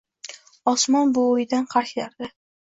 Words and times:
Osmon 0.71 1.13
bu 1.17 1.27
o‘yidan 1.35 1.69
qaytardi. 1.75 2.33